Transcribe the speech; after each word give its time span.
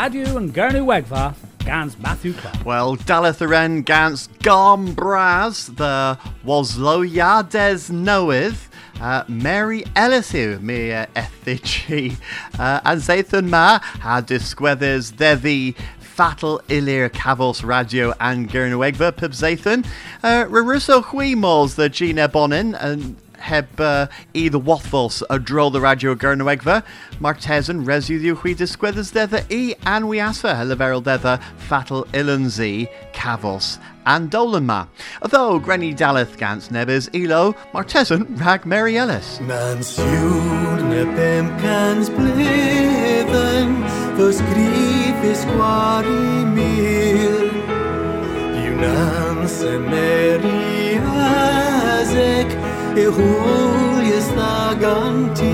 Radio 0.00 0.38
and 0.38 0.54
Gernu 0.54 0.86
Wegva, 0.86 1.34
Gans 1.58 1.98
Matthew 1.98 2.32
Clark. 2.32 2.64
Well, 2.64 2.96
Dalathren 2.96 3.84
Gans 3.84 4.28
Garm 4.42 4.94
Braz, 4.94 5.76
the 5.76 6.18
Wasloya 6.42 7.46
Des 7.50 7.92
Noeth, 7.92 8.68
uh, 8.98 9.24
Mary 9.28 9.82
Ellisu, 9.94 10.58
mi 10.62 10.90
uh, 10.90 11.04
ethici, 11.14 12.16
uh, 12.58 12.80
and 12.82 13.02
Zathan 13.02 13.50
Ma, 13.50 13.78
ha 13.78 14.22
disgwedders 14.22 15.14
devi 15.14 15.76
fatal 15.98 16.62
ilir 16.68 17.10
cavos 17.10 17.62
radio 17.62 18.14
and 18.20 18.48
Gernwegva 18.48 19.14
pib 19.14 19.32
Zathan, 19.32 19.84
uh, 20.22 20.46
Raruso 20.46 21.04
Huimos, 21.04 21.74
the 21.74 21.90
Gina 21.90 22.26
Bonin, 22.26 22.74
and 22.76 23.16
heb 23.40 23.80
uh, 23.80 24.06
i 24.34 24.48
wathfos 24.50 25.22
a 25.30 25.38
droll 25.38 25.70
the 25.70 25.80
radio 25.80 26.14
Gernwegva, 26.14 26.82
Martesan 27.20 27.84
resu 27.84 28.20
the 28.20 28.34
hui 28.34 28.54
disgwedders 28.54 29.12
dether 29.12 29.44
i 29.50 29.74
anwiasa 29.84 30.54
heleveril 30.56 31.02
dether 31.02 31.40
fatal 31.56 32.04
ilanzi 32.12 32.88
cavos 33.12 33.78
and 34.06 34.30
Dolanma. 34.30 34.88
Although 35.22 35.58
Granny 35.58 35.94
Daleth 35.94 36.36
Gans 36.36 36.68
Nebes 36.68 37.08
Elo, 37.14 37.52
Martesan 37.72 38.40
Rag 38.40 38.66
Mary 38.66 38.96
Ellis. 38.96 39.40
Mans 39.40 39.96
jurne 39.96 41.04
pemkans 41.16 42.10
bleven, 42.10 43.70
förskrifis 44.16 45.44
kvar 45.44 46.04
i 46.04 46.44
mir. 46.44 47.50
Junans 48.62 49.62
en 49.62 49.82
Mary 49.90 51.59
Azek, 52.00 52.50
e 52.96 53.06
huljes 53.06 54.26
nagantir. 54.34 55.44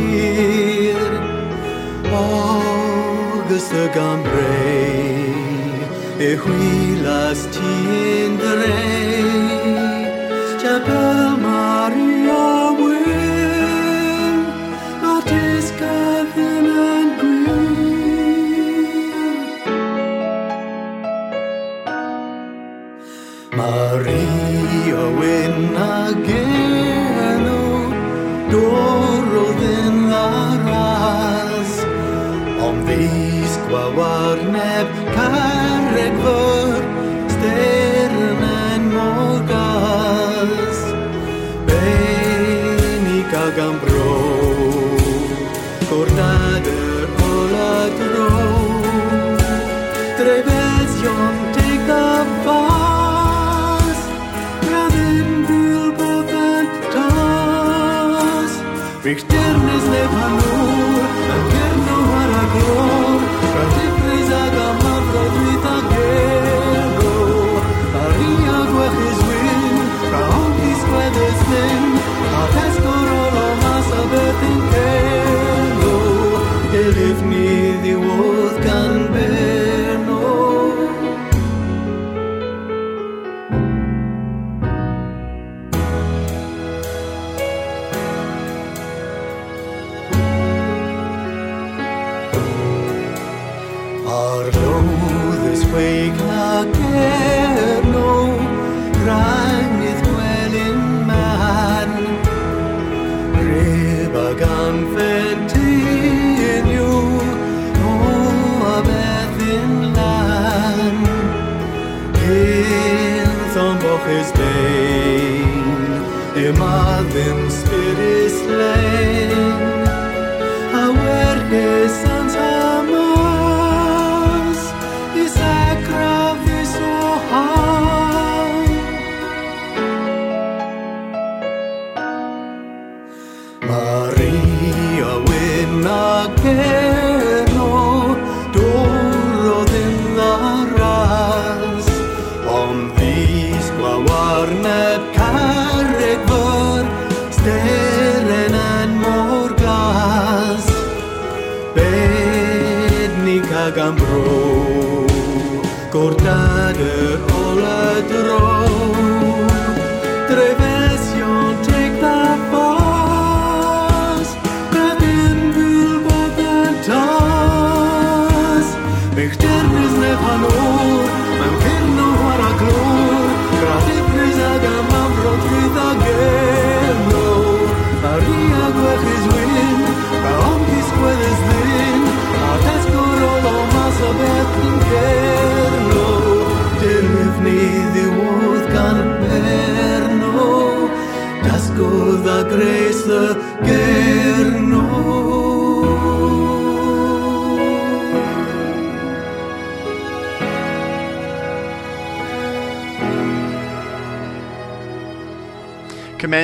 Augusta 2.13 3.83
Gambrei, 3.95 5.35
e 6.21 6.37
huilas 6.37 7.41
Chapel 10.61 11.37
Maria 11.38 12.16
and 24.09 24.46
Gwyn 24.97 25.77
a 25.77 26.09
genw 26.25 27.93
Dorodd 28.49 29.61
yn 29.69 29.99
aras 30.16 31.75
Ond 32.65 32.88
ddys 32.88 33.59
gwawarneb 33.66 34.95
Carreg 35.13 36.16
fyr 36.25 36.80
Stern 37.35 38.43
yn 38.49 38.88
morgas 38.95 40.80
Benig 41.69 43.37
ag 43.45 43.60
bro 43.85 44.16
Gornad 45.91 46.73
yr 46.73 47.05
ola 47.29 47.75
dro 48.01 48.31
Bych 59.07 59.46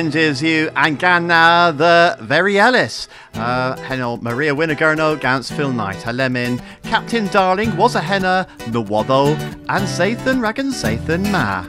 Commendes 0.03 0.41
you 0.41 0.69
and 0.75 0.99
Ganna 0.99 1.75
the 1.77 2.17
very 2.21 2.59
Ellis. 2.59 3.07
Uh, 3.33 3.77
Maria 4.21 4.53
Winagurno 4.53 5.19
Gans 5.19 5.49
Phil 5.49 5.71
Knight. 5.71 5.95
Halemin 5.97 6.61
Captain 6.83 7.27
Darling 7.27 7.77
was 7.77 7.95
a 7.95 8.01
henna 8.01 8.45
the 8.67 8.83
Nawado 8.83 9.33
and 9.69 9.87
Sathan 9.87 10.41
Ragan 10.41 10.73
Sathan 10.73 11.31
Ma. 11.31 11.61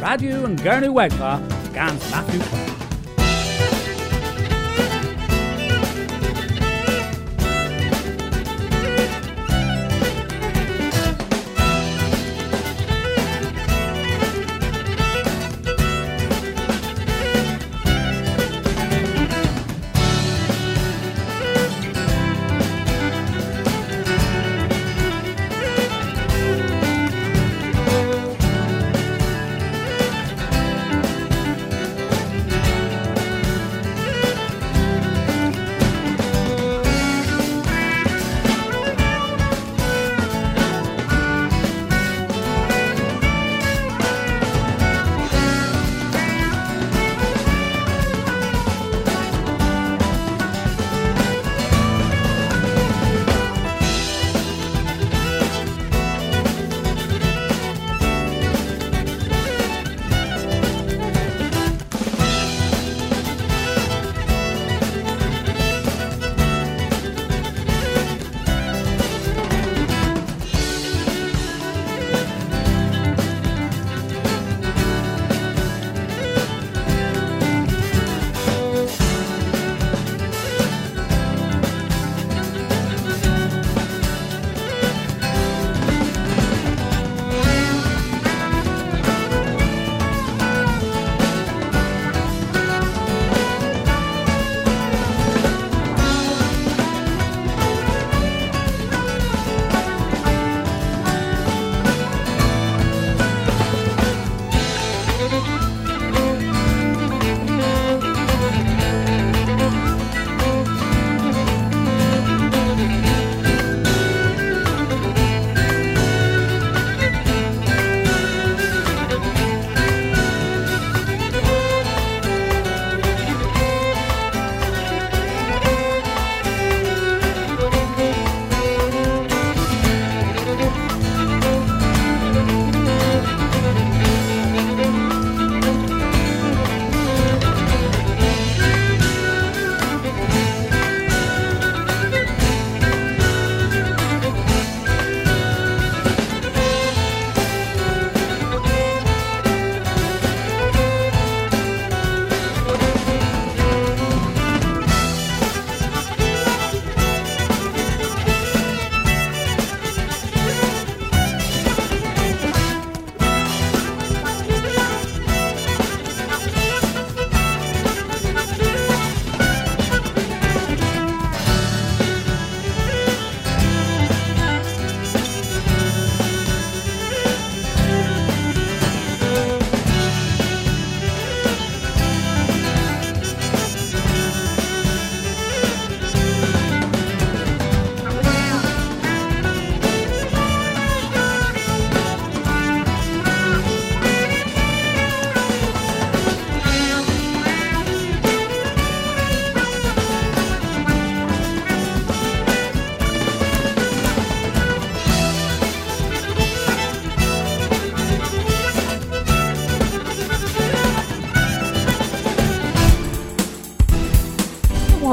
Radio 0.00 0.44
and 0.44 0.56
Gurnu 0.60 0.94
Wegva, 0.94 1.74
Gans 1.74 2.10
Matthew 2.12 2.75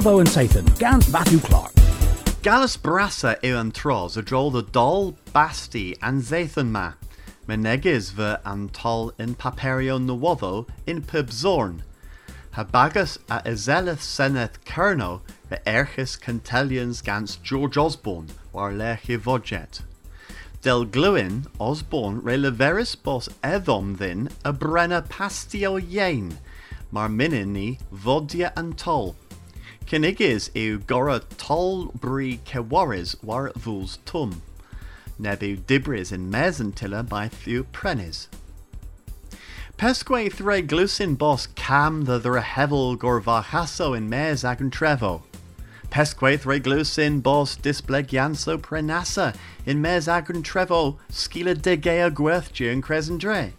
Swabo 0.04 0.20
and 0.20 0.28
Sathan, 0.28 0.80
Gans 0.80 1.10
Matthew 1.14 1.40
Clark. 1.40 1.72
Galas 2.42 2.76
brasa 2.76 3.38
yw 3.40 3.56
yn 3.56 3.70
tros 3.72 4.18
y 4.20 4.24
drol 4.28 4.52
y 4.60 4.64
dol 4.76 5.14
basti 5.32 5.96
and 6.02 6.26
zaethon 6.28 6.74
ma. 6.76 6.96
Meneges 7.48 8.10
fy 8.18 8.34
antol 8.44 9.14
in 9.18 9.34
paperio 9.34 9.96
nywoddo 10.04 10.68
in 10.86 11.02
pub 11.04 11.32
zorn. 11.32 11.84
Habagus 12.58 13.16
a 13.30 13.40
ezeleth 13.46 14.04
seneth 14.04 14.60
kerno 14.66 15.22
y 15.50 15.62
erchus 15.66 16.20
cantellians 16.20 17.02
gans 17.02 17.38
George 17.38 17.78
Osborne 17.78 18.28
war 18.52 18.74
lech 18.74 19.10
i. 19.10 19.16
Del 20.64 20.86
glywin 20.86 21.48
Osborne 21.62 22.20
re 22.22 22.36
leveris 22.36 23.02
bos 23.02 23.30
eddom 23.42 23.96
ddyn 23.96 24.28
y 24.44 24.52
brenna 24.52 25.02
pastio 25.08 25.78
iein, 25.80 26.34
mar 26.92 27.08
minin 27.08 27.54
ni 27.54 27.78
vodia 27.90 28.54
antol. 28.58 29.16
Cynigis 29.86 30.50
yw 30.56 30.86
gora 30.88 31.20
tol 31.38 31.92
cewaris 32.46 33.22
war 33.24 33.52
fwls 33.58 33.98
tum. 34.06 34.42
Neb 35.20 35.44
yw 35.44 35.58
dibris 35.68 36.12
in 36.12 36.32
tila 36.74 37.04
baith 37.04 37.46
yw 37.46 37.66
prenis. 37.72 38.28
Pesque 39.78 40.32
thre 40.32 40.62
glusin 40.62 41.18
bos 41.18 41.48
cam 41.56 42.06
the 42.06 42.18
the 42.18 42.42
hevel 42.42 42.96
gorvachaso 42.96 43.96
in 43.98 44.10
mes 44.10 44.46
ag 44.46 44.62
yn 44.62 44.72
trefo. 44.72 45.24
Pesque 45.90 46.40
thre 46.40 46.60
glusin 46.60 47.22
bos 47.22 47.58
displegianso 47.58 48.58
prenasa 48.58 49.36
in 49.66 49.82
mes 49.82 50.08
ag 50.08 50.30
yn 50.30 50.44
trefo 50.44 50.98
skila 51.12 51.60
de 51.62 51.76
gea 51.76 52.10
gwerthgi 52.10 52.72
yn 52.72 52.82
crescendre. 52.82 53.52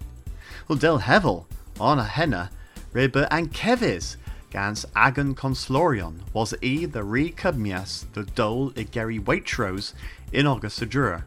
Wel 0.68 0.78
del 0.78 0.98
hevel, 1.00 1.46
on 1.78 1.98
a 1.98 2.04
henna, 2.04 2.50
reba 2.92 3.28
and 3.30 3.52
kevis, 3.52 4.16
gans 4.54 4.86
agan 4.94 5.34
conslorion 5.34 6.20
was 6.32 6.54
e 6.62 6.86
the 6.86 7.02
re 7.02 7.28
cubmias 7.32 8.04
the 8.12 8.22
dole 8.22 8.70
igeri 8.74 8.92
geri 8.92 9.18
Waitrose 9.18 9.94
in 10.32 10.46
August 10.46 10.80
adjura. 10.80 11.24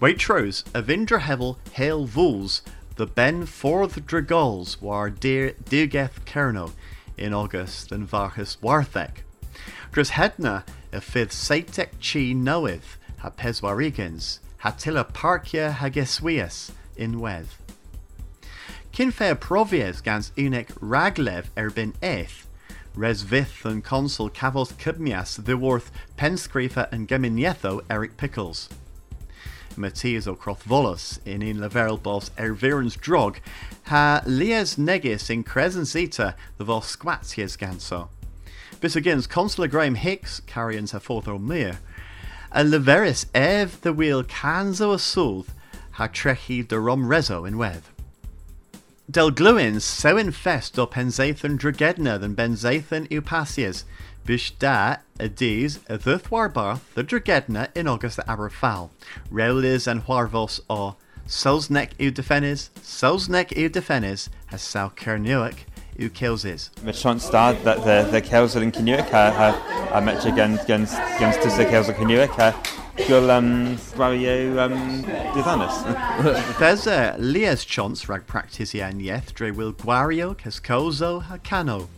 Waitrose 0.00 0.64
a 0.74 0.82
vindra 0.82 1.20
hevel 1.20 1.58
hail 1.74 2.04
vuls 2.04 2.62
the 2.96 3.06
ben 3.06 3.46
forth 3.46 3.94
dragols 4.08 4.82
war 4.82 5.08
dear 5.08 5.52
digeth 5.70 6.24
kerno 6.26 6.72
in 7.16 7.32
August 7.32 7.92
and 7.92 8.10
varhus 8.10 8.56
warthek. 8.56 9.22
Dres 9.92 10.10
hedna 10.10 10.64
a 10.92 11.00
fifth 11.00 11.30
satek 11.30 11.90
chi 12.00 12.32
knoweth 12.32 12.96
ha 13.18 13.30
peswarigans 13.30 14.40
hatilla 14.64 15.08
parkia 15.12 15.72
hageswias 15.72 16.72
in 16.96 17.20
weth. 17.20 17.61
Kinfair 18.92 19.40
provies 19.40 20.02
gans 20.02 20.32
unek 20.36 20.66
raglev 20.80 21.46
erbin 21.56 21.94
eth, 22.02 22.46
res 22.94 23.22
vith 23.22 23.64
and 23.64 23.82
consul 23.82 24.28
cavos 24.28 24.68
the 25.42 25.56
worth 25.56 25.90
penscrifa 26.18 26.92
and 26.92 27.08
geminietho 27.08 27.80
Eric 27.88 28.18
Pickles. 28.18 28.68
Matthias 29.78 30.26
o 30.26 30.36
Crothvolus 30.36 31.20
in 31.24 31.40
in 31.40 31.56
leverel 31.56 32.02
bos 32.02 32.30
ervirens 32.36 33.00
drog 33.00 33.38
ha 33.84 34.20
lies 34.26 34.76
negis 34.76 35.30
in 35.30 35.42
crescensita 35.42 36.34
the 36.58 36.64
vos 36.64 36.94
squatias 36.94 37.56
ganso. 37.56 38.10
Bis 38.82 38.94
against 38.94 39.30
consular 39.30 39.68
Graham 39.68 39.94
Hicks 39.94 40.40
carrions 40.40 40.90
her 40.90 41.00
forth 41.00 41.26
o 41.26 41.38
mere, 41.38 41.78
and 42.50 42.70
leveris 42.70 43.24
ev 43.34 43.80
the 43.80 43.94
wheel 43.94 44.22
canzo 44.22 44.92
a 44.92 44.98
sooth 44.98 45.54
ha 45.92 46.08
trechi 46.08 46.68
de 46.68 46.78
rom 46.78 47.06
rezo 47.06 47.48
in 47.48 47.56
weth. 47.56 47.91
Del 49.12 49.30
gluins 49.30 49.82
so 49.82 50.16
infest 50.16 50.78
o 50.78 50.86
penzathon 50.86 51.58
dragedna 51.58 52.18
than 52.18 52.34
benzathon 52.34 53.06
upasias, 53.10 53.84
bish 54.24 54.52
da 54.52 54.96
a 55.20 55.28
dees 55.28 55.80
a 55.86 55.98
thuthwar 55.98 56.80
the 56.94 57.04
dragedna 57.04 57.68
in 57.74 57.86
August 57.86 58.16
the 58.16 58.22
aberfal, 58.22 58.88
reulis 59.30 59.86
and 59.86 60.06
huarvos 60.06 60.60
o 60.70 60.96
Selsnek 61.26 61.90
u 61.98 62.10
defenis, 62.10 62.70
Selsnek 62.80 63.54
u 63.54 63.68
defenis, 63.68 64.30
has 64.46 64.62
sal 64.62 64.88
cernuic 64.96 65.64
u 65.98 66.08
kilsis. 66.08 66.70
Sians 66.82 67.30
da 67.30 67.52
that 67.52 67.84
the 67.84 68.10
the 68.10 68.22
Celsel 68.22 68.62
yn 68.62 68.72
Cynwyc 68.72 69.12
a, 69.12 69.28
a, 69.28 69.98
a 69.98 70.00
metr 70.00 70.34
gan 70.34 70.56
gan 70.66 70.86
gan 71.20 71.34
tys 71.34 71.58
the 71.58 71.66
Celsel 71.66 71.94
Cynwyc 71.96 72.81
Gwyl 72.96 73.30
um, 73.30 73.76
gwario 73.96 74.58
um, 74.60 75.02
diddannus. 75.32 76.58
There's 76.58 76.86
uh, 76.86 77.14
a 77.16 77.18
Lia's 77.18 77.64
chance 77.64 78.06
rag 78.06 78.26
practice 78.26 78.74
ian 78.74 79.00
yeth 79.00 79.32
dre 79.32 79.50
will 79.50 79.72
gwario 79.72 80.36
cascozo 80.36 81.24
hacano. 81.24 81.88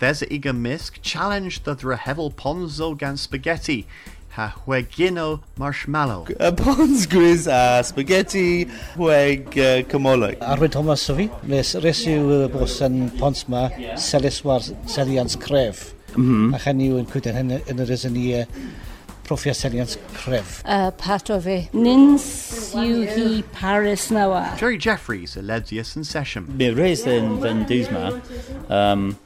There's 0.00 0.22
a 0.22 0.32
eager 0.32 0.52
misk 0.52 0.98
challenge 1.02 1.62
the 1.62 1.76
drehevel 1.76 2.34
ponzo 2.34 2.98
gan 2.98 3.16
spaghetti 3.16 3.86
ha 4.30 4.54
huegino 4.66 5.40
marshmallow. 5.56 6.26
A 6.40 6.50
pons 6.50 7.06
gris 7.06 7.46
a 7.46 7.82
spaghetti 7.84 8.64
hweg 8.96 9.46
uh, 9.54 9.82
cymolwg. 9.86 10.38
Arwyd 10.38 10.72
Thomas 10.72 11.08
o 11.10 11.14
fi. 11.14 11.28
Res, 11.46 11.76
res 11.82 12.02
yw 12.10 12.26
uh, 12.40 12.48
bos 12.50 12.80
yn 12.82 13.08
pons 13.18 13.46
ma 13.46 13.68
selis 13.94 14.42
war 14.44 14.66
selians 14.86 15.38
cref. 15.38 15.92
Mm 16.16 16.26
-hmm. 16.26 16.54
A 16.56 16.58
chan 16.58 16.82
yw 16.82 16.98
yn 16.98 17.06
cwyden 17.06 17.38
hyn 17.38 17.56
yn 17.60 17.86
yr 17.86 17.94
ysyn 17.94 18.18
i 18.18 18.28
uh, 18.42 18.46
proffia 19.28 19.54
selians 19.54 19.96
cref. 20.14 20.62
Uh, 20.64 20.90
pat 20.92 21.28
o 21.30 21.38
fe. 21.40 21.68
Nins 21.74 22.24
yw 22.72 23.42
Paris 23.52 24.08
nawa. 24.10 24.56
Jerry 24.56 24.78
Jeffries, 24.78 25.36
a 25.36 25.42
Ledsius 25.42 25.94
and 25.96 26.06
Session. 26.06 26.46
Mi 26.56 26.70
reis 26.72 27.04
yn 27.04 27.34
fy 27.42 27.52
dwsma 27.68 28.04
um, 28.72 29.18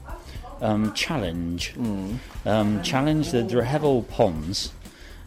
um, 0.61 0.93
challenge. 0.95 1.75
Mm. 1.77 2.19
Um, 2.45 2.83
challenge 2.83 3.31
the 3.31 3.45
Drehefel 3.45 4.09
Pons 4.09 4.73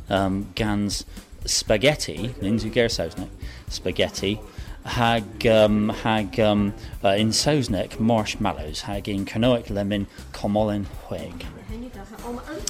um, 0.10 0.50
gans 0.55 1.05
spaghetti, 1.46 2.36
nins 2.41 2.65
yw 2.65 3.29
spaghetti, 3.70 4.39
hag, 4.84 5.48
um, 5.48 5.89
hag 5.89 6.39
um, 6.39 6.74
uh, 7.03 7.10
in 7.10 7.29
sausnek 7.29 8.00
marshmallows, 8.00 8.82
hag 8.82 9.08
in 9.08 9.25
canoic 9.25 9.70
lemon 9.70 10.08
comolin 10.34 10.86
hweg. 11.08 11.46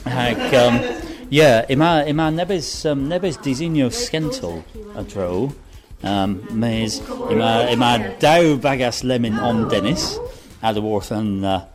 Hag, 0.06 0.54
um, 0.54 0.80
yeah, 1.30 1.66
ima, 1.70 2.04
ima 2.08 2.30
nebys, 2.32 2.86
um, 2.86 3.10
nebys 3.10 3.38
disinio 3.38 3.90
skentol 3.90 4.64
a 4.96 5.04
dro, 5.04 5.54
um, 6.04 6.46
mes, 6.52 7.00
ima, 7.30 7.68
ima 7.72 8.16
daw 8.20 8.58
bagas 8.60 9.04
lemon 9.04 9.40
on 9.40 9.68
Dennis, 9.70 10.18
a 10.62 10.74
dy 10.74 10.82
warth 10.82 11.12
yn, 11.12 11.44
uh, 11.44 11.66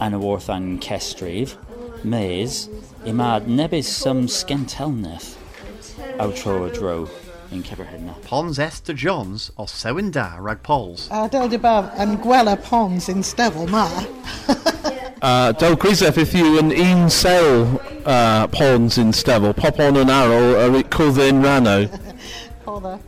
an 0.00 0.14
y 0.14 0.20
warth 0.20 0.48
an 0.48 0.78
cestrif, 0.78 1.56
mes, 2.04 2.68
ima 3.04 3.40
nebys 3.46 3.90
um, 4.06 4.26
skentelneth, 4.26 5.36
outro 6.18 6.66
a 6.66 6.72
dro 6.72 7.08
in 7.50 7.62
Ceberhedna. 7.62 8.20
Pons 8.22 8.58
Esther 8.58 8.94
Johns 8.94 9.50
o 9.56 9.66
Sewin 9.66 10.10
Da 10.10 10.36
rag 10.38 10.62
pols. 10.62 11.08
A 11.10 11.28
del 11.32 11.48
de 11.48 11.58
baf 11.58 11.92
yn 12.00 12.16
gwela 12.22 12.56
pons 12.60 13.08
in 13.08 13.22
stefel 13.22 13.68
ma. 13.68 13.86
Uh, 15.22 15.50
Del 15.52 15.76
Grisef, 15.76 16.18
if 16.18 16.34
you 16.34 16.58
an 16.58 16.70
un 16.72 17.08
sale 17.08 17.80
uh, 18.06 18.46
pawns 18.48 18.98
in 18.98 19.12
Stevel, 19.12 19.54
pop 19.54 19.78
on 19.80 19.96
an 19.96 20.08
arrow, 20.08 20.54
a 20.54 20.78
it 20.78 20.90
cwddyn 20.90 21.42
rano. 21.42 21.88
Codda. 22.64 23.00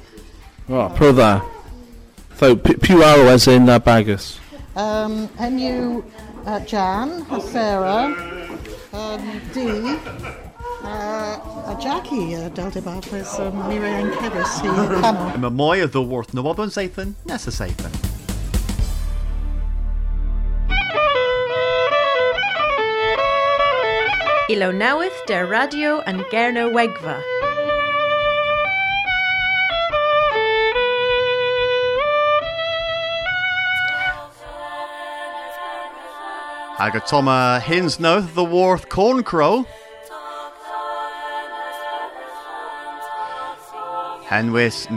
Oh, 0.68 0.92
pro 0.94 1.12
dda. 1.12 1.42
So, 2.36 2.56
p- 2.56 2.74
pew 2.74 3.02
arrow 3.02 3.28
as 3.28 3.48
in 3.48 3.68
uh, 3.68 3.78
bagus. 3.78 4.38
Um, 4.76 5.28
Henyw 5.38 6.04
uh, 6.46 6.60
Jan, 6.60 7.26
a 7.30 7.40
Sarah, 7.40 8.14
um, 8.92 9.40
Dee, 9.52 9.96
uh, 10.84 11.72
a 11.72 11.78
Jackie 11.80 12.36
uh, 12.36 12.48
del 12.50 12.70
de 12.70 12.80
baf 12.80 13.12
as 13.12 13.38
um, 13.40 13.52
Mireille 13.68 14.04
and 14.04 14.12
Kevis 14.12 14.60
i 14.64 15.00
canol. 15.02 15.34
Yma 15.38 15.50
mwy 15.50 15.82
o 15.82 15.88
ddwrth 15.88 16.36
newodon 16.38 16.70
Zathan, 16.70 17.16
nesa 17.26 17.50
Zathan. 17.50 18.07
Ilo 24.48 24.70
newydd 24.72 25.12
der 25.28 25.44
radio 25.44 25.98
yn 26.08 26.22
Gerno 26.30 26.70
Wegfa. 26.72 27.18
Ag 36.80 36.96
y 36.96 37.04
toma 37.04 37.60
hins 37.60 38.00
noth 38.00 38.32
the 38.32 38.42
worth 38.42 38.88
corn 38.88 39.22
crow. 39.22 39.66
Henwys 44.32 44.88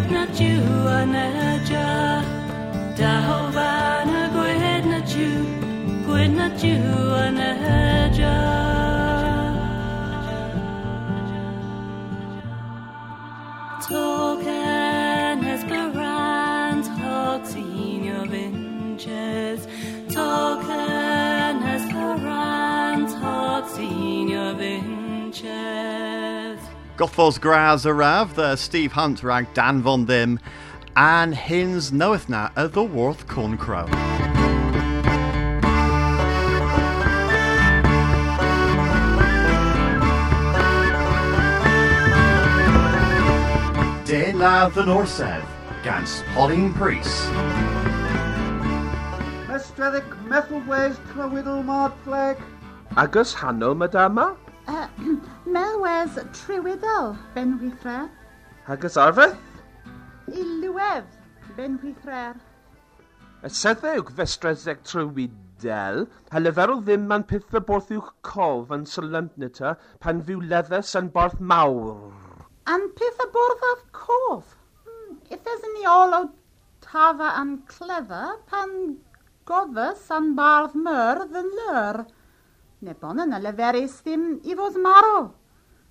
gwydna 0.04 0.26
ju 0.38 0.88
aneja. 0.88 2.22
Dalvana 2.98 4.28
gwydna 4.34 4.98
ju, 4.98 5.44
gwydna 6.06 6.50
ju 6.62 6.76
aneja. 7.14 7.93
Token 7.93 7.93
Gothos 26.96 27.40
Graz 27.40 27.84
Arav, 27.84 28.34
the 28.34 28.54
Steve 28.54 28.92
Hunt 28.92 29.24
rag 29.24 29.52
Dan 29.52 29.82
Von 29.82 30.04
Dim, 30.04 30.38
and 30.94 31.34
Hins 31.34 31.90
knoweth 31.90 32.28
na 32.28 32.50
of 32.54 32.72
the 32.72 32.84
Worth 32.84 33.26
Corn 33.26 33.58
Crow. 33.58 33.86
De 44.06 44.30
ladd 44.38 44.78
yn 44.78 44.94
orsedd, 44.94 45.42
gan 45.82 46.06
Spotting 46.06 46.70
Priest. 46.78 47.26
Mestredig 49.50 50.14
Methelwes 50.30 50.94
Clywydl 51.10 51.64
Mordfleg. 51.66 52.38
Agus 52.94 53.34
hanno, 53.34 53.74
madama? 53.74 54.36
Uh, 54.68 54.86
Hanes 56.04 56.36
triwyddol, 56.36 57.14
Benwithrer. 57.34 58.10
Hages 58.66 58.96
arfeth? 59.00 59.38
Ilwedd, 60.28 61.06
Benwithrer. 61.56 62.34
Y 63.40 63.48
seddewg 63.48 64.10
festreddeg 64.18 64.82
trywydel, 64.84 66.02
a 66.28 66.42
leferol 66.42 66.82
ddim 66.84 67.06
ma'n 67.08 67.22
pithau 67.30 67.64
borth 67.70 67.88
uwch 67.96 68.10
cof 68.28 68.74
yn 68.76 68.84
solemnita 68.90 69.72
pan 70.04 70.20
fyw 70.26 70.42
leddys 70.50 70.90
yn 71.00 71.08
borth 71.14 71.38
mawr. 71.40 72.12
An 72.74 72.84
peth 72.98 73.22
y 73.24 73.28
borth 73.38 73.64
af 73.70 73.80
cof? 74.00 74.50
Hmm, 74.84 75.14
yn 75.32 75.72
ni 75.78 75.86
ôl 75.94 76.18
o 76.18 76.20
tafa 76.84 77.30
an 77.38 77.54
clefa 77.70 78.26
pan 78.52 78.74
goddys 79.48 80.04
an 80.18 80.34
barth 80.36 80.76
myrdd 80.76 81.40
yn 81.40 81.48
lyr. 81.62 82.02
Ne 82.84 82.96
bon 83.00 83.24
yn 83.24 83.32
y 83.38 83.40
leferus 83.46 83.96
ddim 84.04 84.28
i 84.44 84.58
fod 84.60 84.76
marw. 84.84 85.32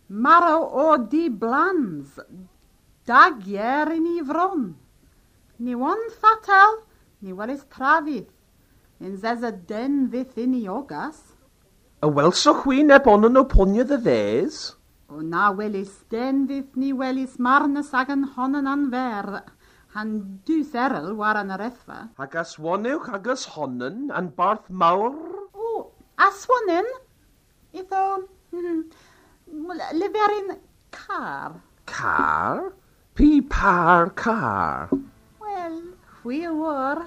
Marw 0.08 0.64
o 0.68 0.98
di 0.98 1.30
blans. 1.30 2.20
Dagier 3.08 3.92
yn 3.96 4.08
i 4.08 4.24
fron. 4.28 4.74
Ni 5.64 5.76
wan 5.80 6.02
fatal, 6.20 6.82
ni 7.24 7.32
welys 7.32 7.64
trafydd. 7.72 8.28
Yn 9.04 9.16
zes 9.20 9.44
y 9.48 9.52
den 9.68 10.10
fydd 10.12 10.38
yn 10.44 10.58
i 10.60 10.66
ogas. 10.72 11.22
Y 12.04 12.10
welswch 12.12 12.66
wi 12.68 12.84
neb 12.84 13.08
on 13.08 13.30
yn 13.30 13.40
o 13.40 13.46
ponydd 13.48 13.94
y 13.96 14.00
ddes? 14.04 14.58
O 15.08 15.22
na 15.24 15.52
welys 15.56 16.02
den 16.12 16.44
fydd 16.50 16.76
ni 16.80 16.92
welys 17.00 17.40
marnys 17.40 17.94
ag 17.96 18.12
yn 18.12 18.28
honan 18.36 18.68
an 18.68 18.90
fer. 18.92 19.40
Han 19.96 20.14
dws 20.44 20.76
erl 20.76 21.14
war 21.16 21.40
an 21.40 21.54
yr 21.56 21.64
ethfa. 21.70 22.10
Agus 22.20 22.58
wanewch 22.60 23.08
agus 23.14 23.48
honnen 23.56 24.12
yn 24.12 24.32
barth 24.36 24.68
mawr? 24.68 25.16
O, 25.54 25.92
aswanen? 26.28 26.88
Iddo... 27.72 28.04
hmm, 28.52 28.88
Leferyn 29.52 30.58
car. 30.92 31.62
Car? 31.86 32.74
Pi 33.16 33.42
par 33.42 34.10
car? 34.16 34.90
Wel, 35.40 35.76
hwy 36.22 36.46
o'r 36.48 37.04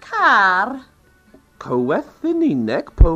car. 0.00 0.84
Cyweth 1.64 2.26
yn 2.28 2.44
unig 2.46 2.92
po 3.00 3.14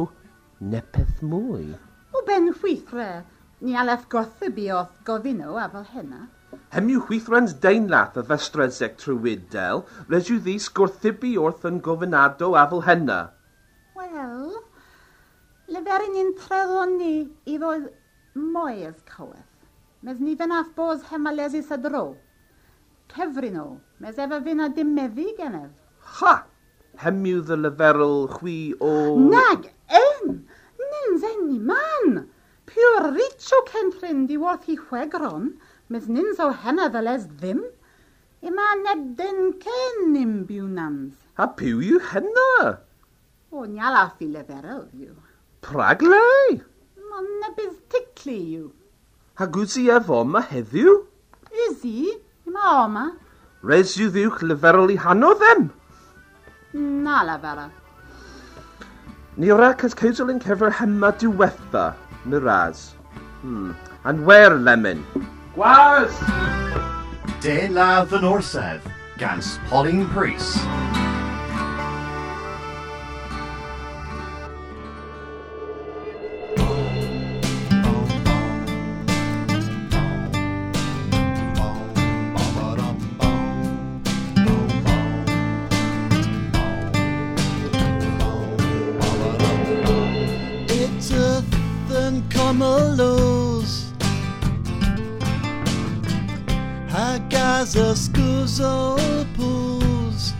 nepeth 0.60 1.20
mwy. 1.22 1.76
O 2.16 2.24
ben 2.26 2.48
chwythre, 2.54 3.24
ni 3.60 3.76
alaf 3.76 4.08
gothybu 4.08 4.66
oedd 4.74 4.96
gofyn 5.06 5.44
o 5.44 5.58
a 5.60 5.68
fel 5.74 5.86
hynna. 5.92 6.24
yw 6.90 7.04
chwithren's 7.04 7.54
deinlath 7.62 8.16
y 8.18 8.24
festresec 8.30 8.96
trwyd 9.02 9.46
del, 9.52 9.84
yw 10.32 10.40
ddys 10.40 10.70
gwrthybu 10.74 11.36
wrth 11.44 11.68
yn 11.68 11.82
gofynado 11.84 12.54
a 12.56 12.64
fel 12.72 12.86
hynna. 12.88 13.20
Wel, 13.98 14.58
leferyn 15.76 16.20
i'n 16.24 16.34
treddon 16.40 16.96
ni 16.98 17.14
i 17.44 17.60
fod 17.60 17.90
moes 18.38 19.02
cyweth. 19.10 19.54
Mes 20.02 20.20
ni 20.20 20.36
fan 20.36 20.52
af 20.52 20.74
bos 20.76 21.02
hemalesu 21.10 21.62
sa 21.62 21.76
dro. 21.76 22.16
Cefrin 23.12 23.58
o, 23.58 23.80
mes 24.00 24.18
efo 24.18 24.40
fyna 24.44 24.68
dim 24.68 24.94
meddu 24.94 25.26
genef. 25.38 25.72
Ha! 26.18 26.34
Hem 27.02 27.24
yw 27.26 27.42
dy 27.48 27.56
leferol 27.58 28.28
chwi 28.36 28.58
o... 28.80 28.92
Nag, 29.18 29.68
en! 30.02 30.44
Nins 30.90 31.26
en 31.30 31.40
ni 31.48 31.58
man! 31.58 32.28
Pure 32.68 33.12
rich 33.16 33.50
o 33.56 33.62
centrin 33.70 34.26
di 34.28 34.36
worth 34.36 34.68
i 34.68 34.76
chwegron, 34.76 35.52
mes 35.88 36.08
nins 36.08 36.38
o 36.38 36.50
henna 36.64 36.88
ddyles 36.92 37.26
ddim. 37.40 37.62
Ima 38.42 38.66
neb 38.84 39.04
den 39.18 39.54
ken 39.62 40.16
im 40.22 40.34
biwnans. 40.46 41.14
Ha 41.38 41.46
piw 41.58 41.80
yw 41.90 42.02
henna? 42.12 42.76
O, 43.50 43.64
niala 43.64 44.10
fi 44.18 44.28
leferel 44.30 44.84
yw. 44.94 45.14
Praglei? 45.64 46.60
na 47.22 47.50
bydd 47.56 47.76
ticlu 47.92 48.36
yw. 48.36 48.68
Ha 49.38 49.46
wyt 49.54 49.74
ti 49.74 49.88
ar 49.94 50.04
foma 50.06 50.42
heddiw? 50.50 50.94
Ys 51.66 51.82
i, 51.88 52.12
mae 52.50 52.70
oma. 52.84 53.04
Res 53.70 53.96
yw 53.98 54.12
ddiwch 54.14 54.44
lyferol 54.46 54.92
i 54.94 54.98
hanodd 55.02 55.44
em? 55.52 55.68
Na 57.04 57.22
lyferol. 57.26 57.74
Ni 59.38 59.50
ora 59.54 59.72
cascadol 59.78 60.32
yn 60.34 60.40
cyfer 60.42 60.74
hema 60.80 61.12
diwetha, 61.20 61.92
miraz. 62.26 62.88
Hmm. 63.42 63.74
And 64.04 64.26
where, 64.26 64.56
Lemon? 64.58 65.04
Gwaz! 65.54 66.14
De 67.42 67.68
la 67.68 68.04
Fy 68.04 68.18
Norsedd, 68.22 68.82
gan 69.18 69.42
Pauline 69.70 70.06
Priest. 70.14 71.07
Hagaza 97.18 97.96
scuso 97.96 98.96
pools 99.34 100.34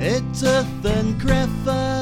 Iteth 0.00 0.84
and 0.84 1.20
greffa 1.20 1.98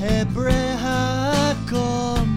hebreha 0.00 1.00
kom. 1.68 2.28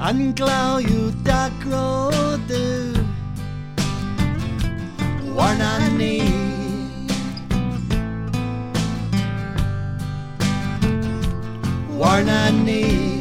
Anglau 0.00 0.80
you 0.80 1.12
dacro 1.22 2.20
du 2.48 2.94
Warnani 5.36 6.20
Warnani 12.00 13.13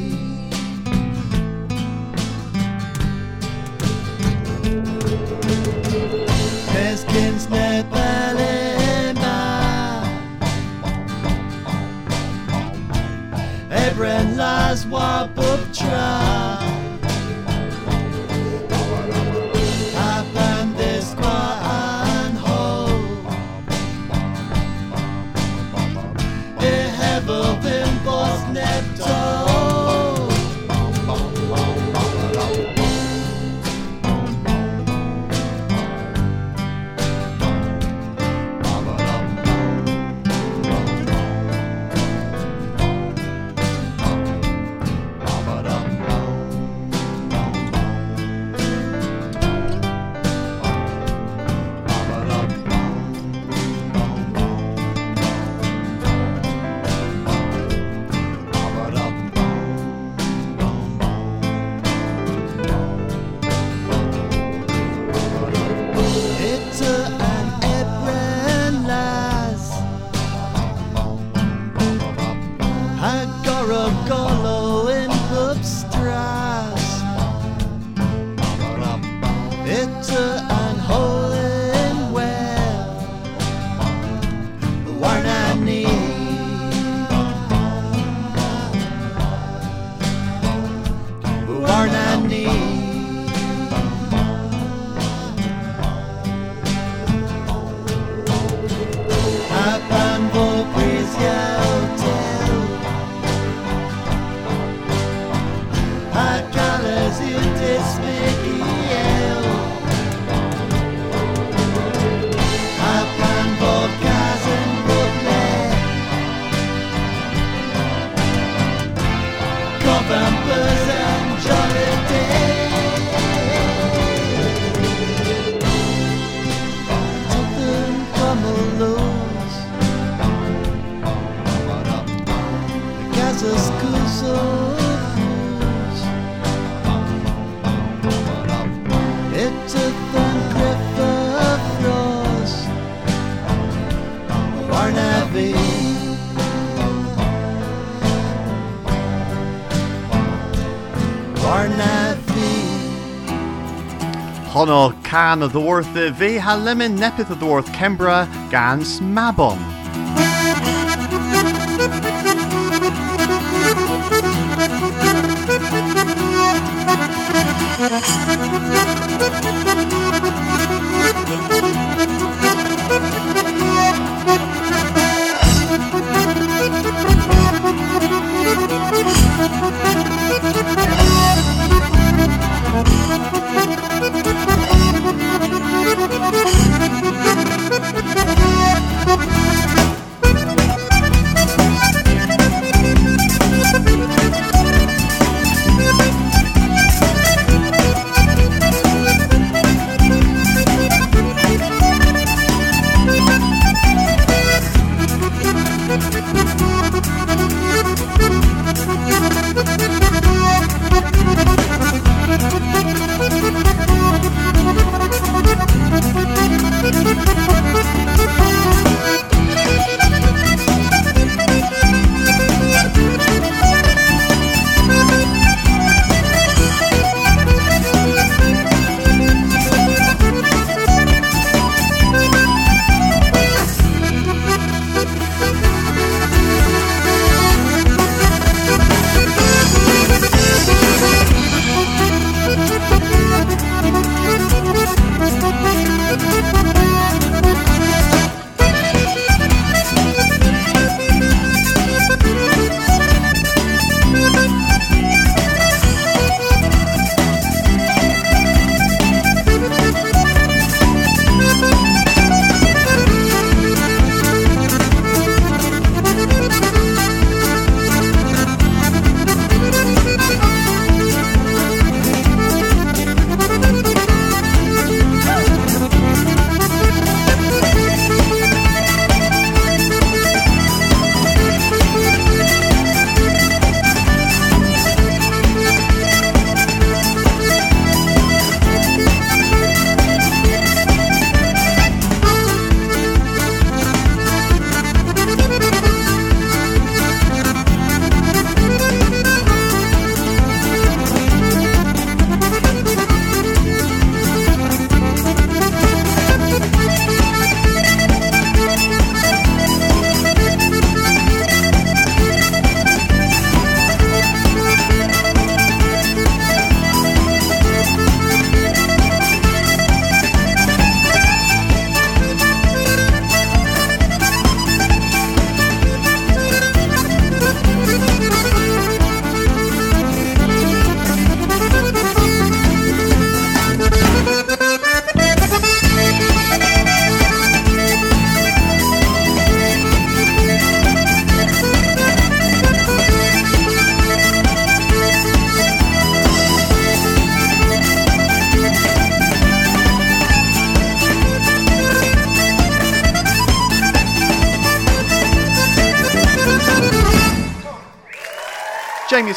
can 155.13 155.43
of 155.43 155.53
the 155.53 155.61
worth 155.61 155.85
vi 156.19 156.37
ha 156.39 156.55
lemon 156.55 156.97
nepith 156.97 157.29
of 157.29 157.39
the 157.39 157.45
worth 157.45 157.71
Kembra 157.71 158.25
gans 158.49 158.99
mabon. 158.99 159.72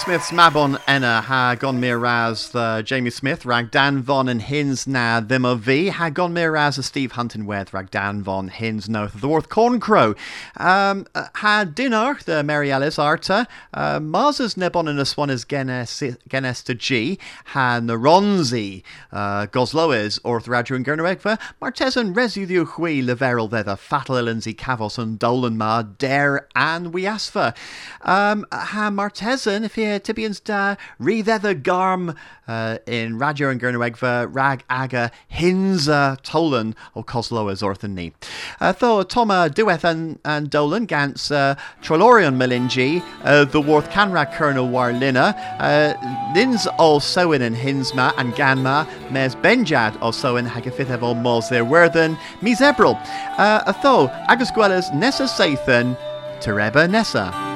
Smith's 0.07 0.31
Mabon 0.31 0.81
Enna 0.87 1.21
ha 1.21 1.57
gon 1.57 1.81
mir 1.81 1.99
the 1.99 2.81
Jamie 2.87 3.11
Smith 3.11 3.45
rag 3.45 3.73
Dan 3.73 4.03
Von 4.03 4.29
and 4.29 4.41
Hins 4.41 4.87
na 4.87 5.19
them 5.19 5.45
of 5.45 5.63
V 5.63 5.89
ha 5.89 6.11
gon 6.11 6.33
mir 6.33 6.53
the 6.53 6.83
Steve 6.85 7.11
Hunting 7.11 7.45
Weth 7.45 7.75
rag 7.75 7.91
Dan 7.91 8.23
Von 8.23 8.47
Hins 8.47 8.89
of 8.89 9.21
the 9.21 9.27
Worth 9.27 9.49
Corn 9.49 9.81
Crow. 9.81 10.15
Um, 10.59 11.09
uh, 11.17 11.27
ha 11.35 11.65
dinner 11.65 12.17
the 12.25 12.45
Mary 12.45 12.71
Ellis 12.71 13.01
Arta. 13.01 13.49
Uh, 13.75 13.99
Mars's 13.99 14.57
nebon 14.57 14.87
in 14.87 14.97
a 15.01 15.05
swan 15.05 15.29
is 15.29 15.45
genes 15.45 16.63
to 16.63 16.75
G. 16.75 17.19
Ha 17.47 17.81
Naronzi. 17.83 18.85
Uh, 19.11 19.47
Gosloes 19.47 20.21
orth 20.23 20.47
Radju 20.47 20.77
and 20.77 20.87
Gernowegva 20.87 21.37
Martes 21.61 21.97
and 21.97 22.15
Residu 22.15 22.65
Hui 22.65 23.03
Leverel 23.03 23.51
the 23.51 23.77
Fatal 23.77 24.23
Lindsay 24.23 24.55
Cavos 24.55 24.99
and 24.99 25.19
Dolan 25.19 25.59
Ma 25.59 25.83
Dare 25.83 26.47
and 26.55 26.93
Wiasfa. 26.93 27.57
Um, 28.03 28.47
ha 28.53 28.89
Martesan 28.93 29.65
if 29.65 29.77
you 29.97 30.15
Tibians 30.15 30.43
da 30.43 30.77
Rethether 30.99 31.55
Garm 31.55 32.15
uh, 32.47 32.79
in 32.87 33.19
Radio 33.19 33.49
and 33.49 33.61
Gernowegva 33.61 34.29
Rag 34.31 34.65
Aga 34.69 35.11
Hinza 35.33 36.21
Tolan 36.23 36.75
o 36.95 37.03
Cosloas 37.03 37.63
Orthan 37.63 38.13
uh, 38.61 38.73
Tho 38.73 39.03
Toma 39.03 39.51
Dueth 39.53 39.85
and, 40.25 40.51
Dolan 40.51 40.87
Gans 40.87 41.31
uh, 41.31 41.55
Trolorion 41.83 42.37
Melingi 42.37 43.03
uh, 43.25 43.45
The 43.45 43.61
Worth 43.61 43.91
Canra 43.91 44.27
Colonel 44.33 44.69
Warlina 44.69 45.35
uh, 45.59 45.95
Lins 46.35 46.67
o 46.79 46.99
Sowin 46.99 47.43
and 47.43 47.57
Hinsma 47.57 48.13
and 48.19 48.35
Ganma 48.35 48.87
Mes 49.11 49.35
Benjad 49.35 49.97
o 50.03 50.11
Sowin 50.11 50.47
Hagafith 50.47 50.91
o 51.03 51.15
Mos 51.15 51.49
there 51.49 51.65
Werthen 51.65 52.19
Mis 52.43 52.61
Ebril 52.61 52.97
uh, 53.39 53.73
Atho 53.73 54.09
Agus 54.29 54.51
Gwellas 54.51 54.95
Nessa 54.95 55.25
Sathan 55.25 55.97
Tereba 56.41 56.89
Nessa. 56.89 57.56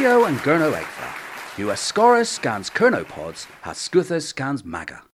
Radio 0.00 0.24
and 0.24 0.38
Gurno 0.38 0.72
Egfa. 0.72 1.58
You 1.58 1.66
Ascorus 1.66 2.28
scans 2.28 2.70
Kernopods, 2.70 3.44
has 3.60 3.76
Scuthus 3.76 4.26
scans 4.28 4.64
Maga. 4.64 5.02